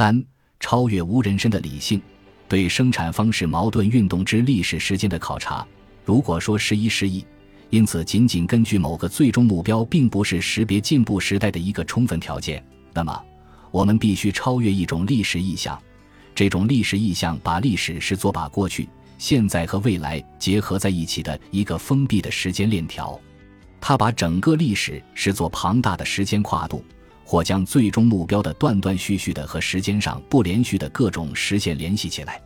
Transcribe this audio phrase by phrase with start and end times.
[0.00, 0.24] 三、
[0.60, 2.00] 超越无人身的理性，
[2.48, 5.62] 对生产方式矛盾运动之历史时间的考察。
[6.06, 7.26] 如果说十一世纪，
[7.68, 13.22] 因此仅仅根据某个最终目标，并不是识别进步时代的一个充分条件，那么
[13.70, 15.78] 我们必须超越一种历史意象。
[16.34, 18.88] 这种历史意象把历史视作把过去、
[19.18, 23.20] 现在和未来结合在一起的一个封闭的时间链条，
[23.82, 26.82] 它把整个历史视作庞大的时间跨度。
[27.30, 32.42] 或将最终目标的断断续续的和时间上不连续的各种实现联系起来，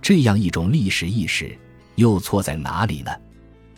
[0.00, 1.54] 这样一种历史意识
[1.96, 3.10] 又错在哪里呢？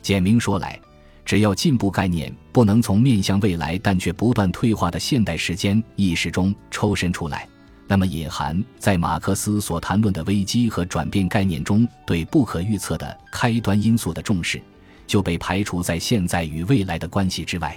[0.00, 0.78] 简明说来，
[1.24, 7.48] 只要进步概念不能从面向未来但却不断退化的现代时间意识中抽身出来，
[7.88, 14.62] 那么隐含在马克思所谈论的危机和转变概念中对不可预测的开端因素的重视，
[15.04, 17.76] 就被排除在现在与未来的关系之外。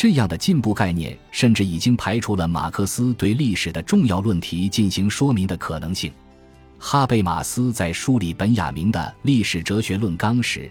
[0.00, 6.10] 这样的进步概念，甚至已经排除了马克思对历史的重要论题进行说明的可能性。
[6.78, 10.70] 哈贝马斯在梳理本雅明的《历史哲学论纲》时，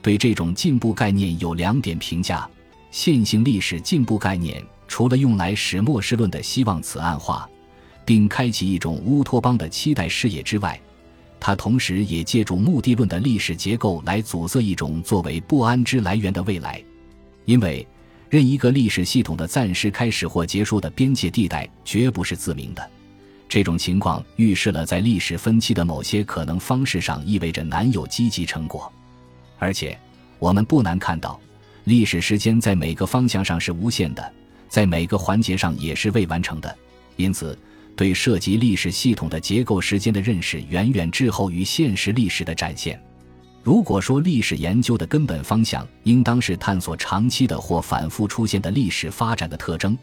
[0.00, 2.48] 对这种进步概念有两点评价：
[2.90, 7.46] 线性历史进步概念除了用来使末世论的希望此暗化，
[8.06, 10.80] 并开启一种乌托邦的期待视野之外，
[11.38, 16.82] 它同时也借助目的论的历史结构来阻塞一种作为不安之来源的未来，
[17.44, 17.86] 因为。
[18.30, 22.90] 任一个历史系统的暂时开始或结束的边界地带绝不是自明的，
[23.48, 28.90] 这种情况预示了在历史分期的某些可能方式上意味着难有积极成果，
[29.58, 29.98] 而且
[30.38, 31.40] 我们不难看到，
[31.82, 34.32] 历史时间在每个方向上是无限的，
[34.68, 36.72] 在每个环节上也是未完成的，
[37.16, 37.58] 因此
[37.96, 43.02] 对涉及历史系统的结构时间的认识远远滞后于现实历史的展现。
[43.62, 49.96] 如果说历史研究的根本方向应当是探索长期的或反复出现的历史发展的特征，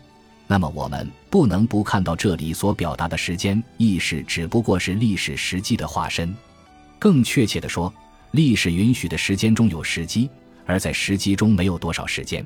[0.45, 6.33] 那么我们不能不看到这里所表达的时间意识只不过是历史时机的化身。
[6.99, 7.91] 更确切地说，
[8.31, 10.29] 历史允许的时间中有时机，
[10.65, 12.45] 而在时机中没有多少时间。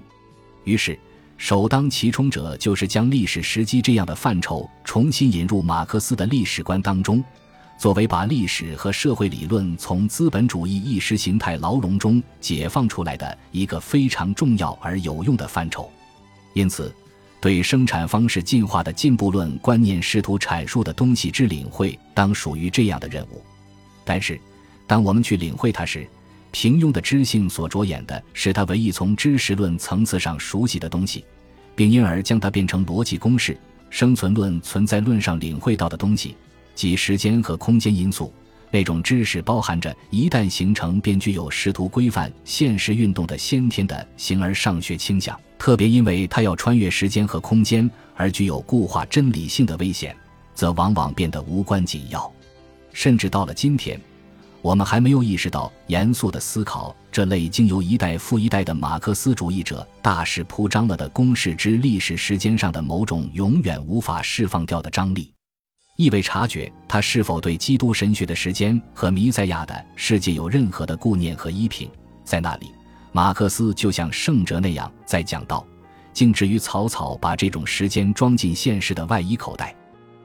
[0.63, 0.97] 于是，
[1.38, 7.23] 首当其冲者就是将历史时机这样的范畴重新引入马克思的历史观当中。
[7.81, 15.92] 作为把历史和社会理论从资本主义意识形态牢笼中解放出来的一个非常重要而有用的范畴，
[16.53, 16.94] 因此，
[17.40, 23.44] 对生产方式进化的进步论观念试图阐述的东西之领会，当属于这样的任务。
[24.06, 24.40] 但是，
[24.86, 26.08] 当我们去领会它时，
[26.52, 31.25] 平庸的知性所着眼的是它唯一从知识论层次上熟悉的东西，
[31.75, 33.58] 并因而将它变成逻辑公式、
[33.90, 36.36] 生存论、存在论上领会到的东西。
[36.75, 38.33] 即时间和空间因素，
[38.69, 50.15] 那种知识包含着一旦形成便具有试图规范现实运动的先天的形而上学倾向，特别因为它要穿越时间和空间而具有固化真理性的危险，
[50.53, 52.31] 则往往变得无关紧要。
[52.93, 53.99] 甚至到了今天，
[54.61, 65.33] 我们还没有意识到严肃的思考这类经由一代复一代的马克思主义者大肆铺张了的公式之历史时间上的某种永远无法释放掉的张力。
[65.97, 71.88] 意味察觉他是否对基督神学的时间和弥赛亚的世界有任何的顾念和依凭，
[72.24, 72.72] 在那里，
[73.12, 75.63] 马克思就像圣哲那样在讲道，
[76.12, 79.75] 竟至于草草把这种时间装进现实的外衣口袋。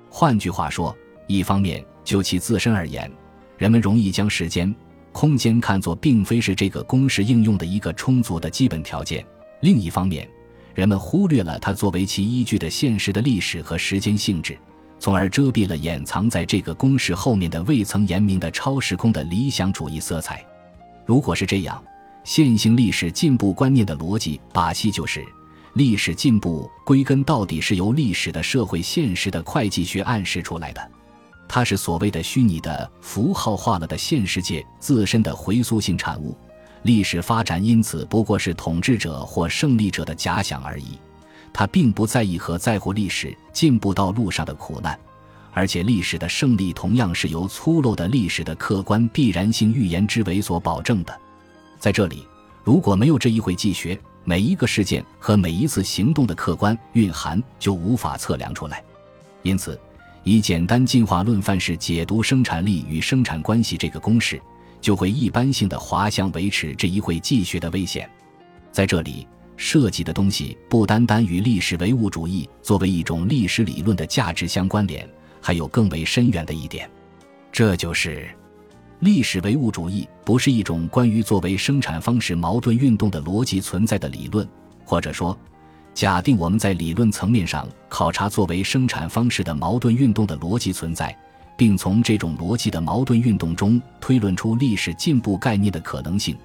[0.08, 3.10] 换句话说，一方面就其自身而言，
[3.58, 4.74] 人们容易将时间、
[5.12, 9.22] 空间看作并非是这个公式应用的一个充足的基本条件；
[9.60, 10.26] 另一方面，
[10.74, 14.56] 人们忽略了它作为其依据的现实的历史和时间性质。
[14.98, 20.44] 从而遮蔽了掩藏在这个公式后面的未曾言明的超时空的理想主义色彩。
[21.04, 21.82] 如果是这样，
[22.24, 25.24] 线性历史进步观念的逻辑把戏就是：
[25.74, 30.90] 历史进步归根到底是由历史的社会现实的会计学暗示出来的，
[31.46, 36.36] 它是所谓的虚拟的符号化了的现世界自身的回溯性产物。
[36.82, 40.98] 历史发展因此不过是统治者或胜利者的假想而已。
[41.58, 44.98] 他并不在意和在乎历史进步道路上的苦难，
[45.52, 51.18] 而且历史的胜利同样是由粗陋的历史的客观必然性预言之为所保证的。
[51.78, 52.28] 在这里，
[52.62, 58.84] 如果没有这一会计学，每一个事件和每一次行动的客观蕴含就无法测量出来。
[59.40, 59.80] 因此，
[60.24, 64.38] 以简单进化论范式解读生产力与生产关系这个公式，
[64.82, 68.06] 就会一般性的滑向维持这一会计学的危险。
[68.70, 69.26] 在这里。
[69.56, 75.08] 涉及的东西不单单与历史唯物主义作为一种历史理论的价值相关联，
[75.40, 76.88] 还有更为深远的一点，
[77.50, 78.28] 这就是
[79.00, 84.46] 历史唯物主义不是一种关于作为生产方式矛盾运动的逻辑存在的理论，
[84.84, 85.36] 或者说，
[85.94, 91.16] 假定我们在理论层面上考察作为生产方式的矛盾运动的逻辑存在，
[91.56, 96.36] 并从这种逻辑的矛盾运动中推论出历史进步概念的可能性，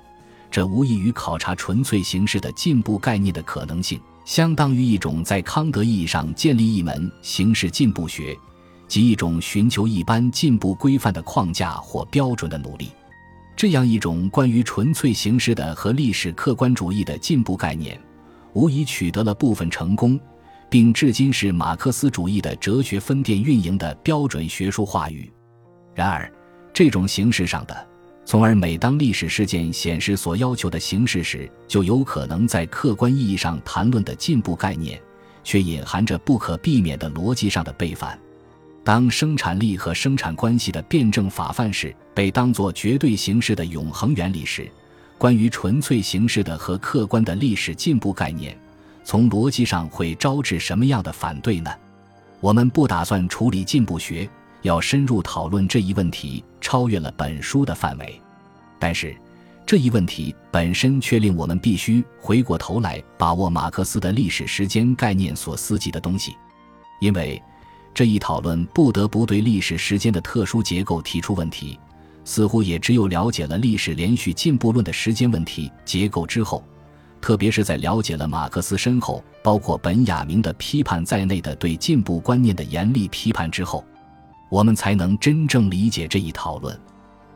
[0.52, 8.38] 这无异于考察纯粹形式的进步概念的可能性，相当于一种在康德意义上建立一门形式进步学，
[8.88, 12.92] 即一种寻求一般进步规范的框架或标准的努力。
[13.56, 18.00] 这样一种关于纯粹形式的和历史客观主义的进步概念。
[18.54, 20.20] 无疑取得了部分成功，
[20.70, 25.32] 并至今是马克思主义的哲学分店运营的标准学术话语。
[25.96, 26.30] 然而，
[26.74, 27.88] 这种形式上的，
[28.32, 34.98] 从而每当历史事件显示所要求的形式时，就有可能在客观意义上谈论的进步概念，
[35.44, 38.18] 却隐含着不可避免的逻辑上的背反。
[38.86, 44.72] 当生产力和生产关系的辩证法范式被当作绝对形式的永恒原理时，
[45.18, 48.58] 关于纯粹形式的和客观的历史进步概念，
[49.04, 51.70] 从逻辑上会招致什么样的反对呢？
[52.40, 54.30] 我们不打算处理进步学，
[54.62, 58.22] 要深入讨论这一问题，超越了本书的范围。
[58.80, 59.16] 但是，
[59.66, 66.36] 这一问题本身却令我们必须回过头来把握马克思的历史时间概念所思及的东西，
[67.00, 67.42] 因为
[67.94, 71.80] 这一讨论不得不对历史时间的特殊结构提出问题。
[72.24, 76.64] 似乎也只有了解了历史连续进步论的时间问题结构之后，
[77.20, 83.84] 特别是在了解了马克思身后包括本雅明的批判在内的对进步观念的严厉批判之后，
[84.52, 86.78] 我们才能真正理解这一讨论。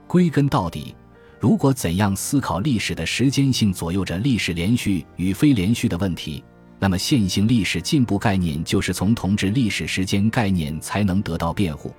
[0.06, 0.94] 归根到底，
[1.40, 6.44] 如果怎样思考历史的时间性左右着历史连续与非连续的问题，
[6.78, 11.96] 那么线性历史进步概念就是从同质历史时间概念才能得到辩护。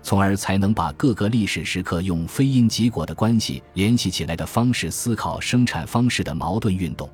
[0.00, 7.10] 从而才能把各个历史时刻用非因即果的关系联系起来的方式思考生产方式的矛盾运动。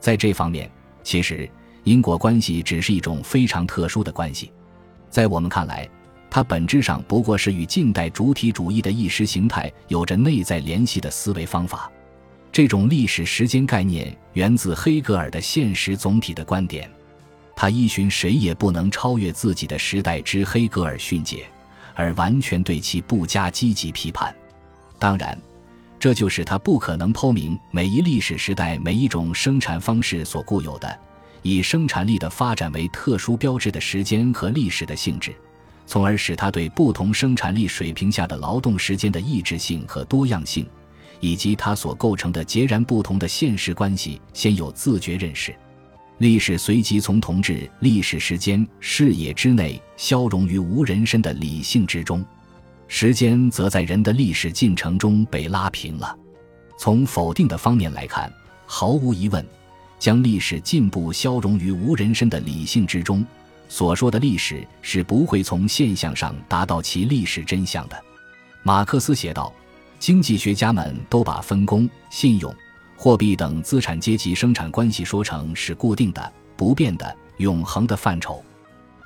[0.00, 0.70] 在这方面，
[1.02, 1.46] 其实
[1.84, 4.50] 因果关系只是一种非常特殊的关系。
[5.10, 5.88] 在我们看来，
[6.30, 11.90] 它本质上不过是与近代主体主义的意识形态有着内在联系的思维方法。
[12.52, 16.90] 这种历史时间概念源自黑格尔的现实总体的观点，
[17.54, 21.44] 他依循“谁也不能超越自己的时代”之黑格尔训诫。
[21.94, 24.32] 而完全对其不加积极批判，
[25.00, 25.36] 当然，
[25.98, 30.96] 这就是他不可能剖明每一历史时代每一种生产方式所固有的
[31.42, 35.34] 以生产力的发展为特殊标志的时间和历史的性质，
[35.88, 40.66] 从而使他对不同生产力水平下的劳动时间的抑制性和多样性，
[41.18, 45.56] 以及它所构成的截然不同的现实关系先有自觉认识。
[46.18, 52.22] 历史随即从同志历史时间视野之内消融于无人身的理性之中，
[52.86, 56.14] 时间则在人的历史进程中被拉平了。
[56.78, 58.30] 从否定的方面来看，
[58.66, 59.42] 毫无疑问，
[59.98, 63.24] 将历史进步消融于无人身的理性之中，
[63.68, 68.04] 所说的历史是不会从现象上达到其历史真相的。
[68.62, 69.52] 马克思写道
[69.98, 72.54] ：“经济学家们都把分工、信用。”
[72.96, 78.42] 货币等资产阶级生产关系说成是固定的、不变的、永恒的范畴。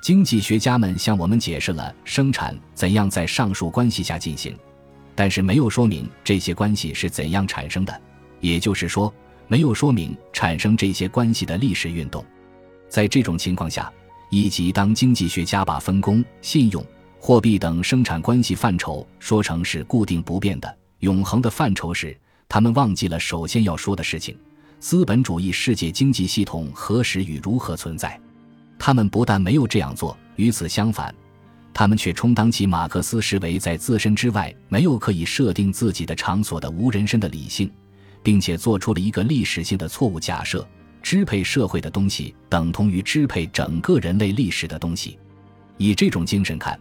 [0.01, 4.57] 经济学家们向我们解释了生产怎样在上述关系下进行，
[5.13, 8.01] 但是没有说明这些关系是怎样产生的，
[8.39, 9.13] 也就是说，
[9.47, 12.25] 没有说明产生这些关系的历史运动。
[12.89, 13.93] 在这种情况下，
[14.33, 16.83] 以及当经济学家把分工、信用、
[17.19, 22.17] 货币等生产关系范畴说成是固定不变的、永恒的范畴时，
[22.49, 24.35] 他们忘记了首先要说的事情：
[24.79, 28.19] 资本主义世界经济系统何时与如何存在。
[28.79, 31.13] 他们不但没有这样做，与此相反，
[31.71, 37.71] 他们却充当起马克思视为在自身之外没有可以设定自己的场所的无人身的理性，
[38.23, 40.67] 并且做出了一个历史性的错误假设：
[41.03, 45.19] 支配社会的东西等同于支配整个人类历史的东西。
[45.77, 46.79] 以这种精神看。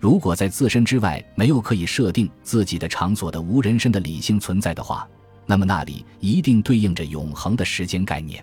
[0.00, 5.06] 如果在自身之外没有可以设定自己的场所的无人身的理性存在的话，
[5.44, 8.42] 那么那里一定对应着永恒的时间概念。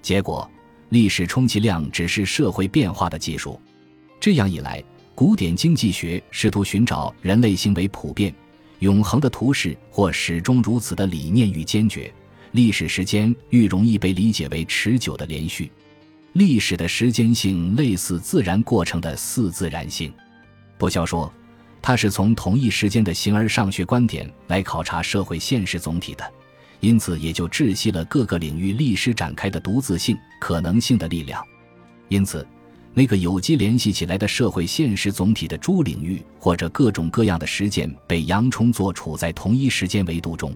[0.00, 0.50] 结果，
[0.88, 3.60] 历史充其量只是社会变化的技术。
[4.18, 4.82] 这样一来，
[5.14, 8.34] 古典经济学试图寻找人类行为普遍、
[8.78, 12.10] 永恒的图式或始终如此的理念与坚决。
[12.52, 15.70] 历史时间愈容易被理解为持久的连续。
[16.34, 20.12] 历史的时间性类似自然过程的四自然性。
[20.76, 21.32] 不消说，
[21.80, 26.30] 他是从同一时间的形而上学观点来考察社会现实总体的，
[26.80, 31.42] 因此也就窒息了各个领域历史展开的独自性、可能性的力量。
[32.08, 32.46] 因此，
[32.92, 40.54] 那个有机联系起来的社会现实总体的诸领域或者各种各样的实践被洋葱作处在同一时间维度中。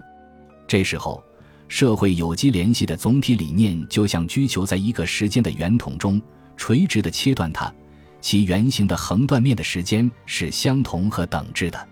[0.67, 1.23] 这时候，
[1.71, 6.21] 社会有机联系的总体理念就像居球在一个时间的圆筒中，
[6.57, 7.73] 垂直的切断它，
[8.19, 11.87] 其圆形的横断面的时间是相同和等值的。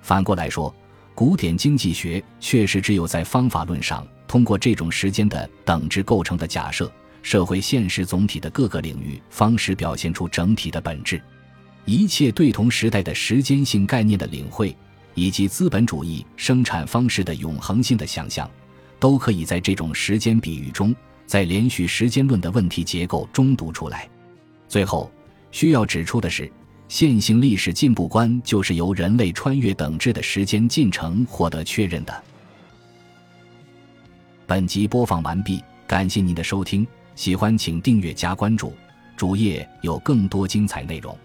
[0.00, 0.72] 反过来说，
[1.12, 6.88] 古典经济学确实只有在方法论上通过这种时间的等值构成的假设，
[7.20, 11.20] 社会现实总体的各个领域方式表现出整体的本质。
[11.84, 14.74] 一切对同时代的时间性概念的领会，
[15.14, 18.48] 以及资本主义生产方式的永恒性的想象。
[18.98, 20.94] 都可以在这种时间比喻中，
[21.26, 24.08] 在连续时间论的问题结构中读出来。
[24.68, 25.10] 最后
[25.50, 26.50] 需要指出的是，
[26.88, 32.22] 线性历史进步观就是由人类穿越等质的时间进程获得确认的。
[34.46, 36.86] 本集播放完毕，感谢您的收听，
[37.16, 38.72] 喜欢请订阅加关注，
[39.16, 41.16] 主页有更多精彩内容。